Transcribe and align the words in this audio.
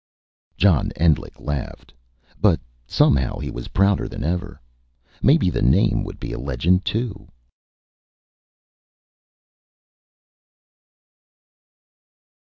John 0.57 0.91
Endlich 0.95 1.39
laughed. 1.39 1.93
But 2.39 2.59
somehow 2.87 3.37
he 3.37 3.51
was 3.51 3.67
prouder 3.67 4.07
than 4.07 4.23
ever. 4.23 4.59
Maybe 5.21 5.51
the 5.51 5.61
name 5.61 6.03
would 6.03 6.19
be 6.19 6.33
a 6.33 6.39
legend, 6.39 6.85
too. 6.85 7.27